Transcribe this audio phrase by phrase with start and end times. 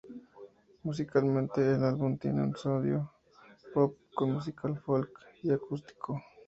[0.83, 3.13] Musicalmente, el álbum tiene un sonido
[3.71, 5.11] pop con música folk
[5.43, 6.19] y acústico.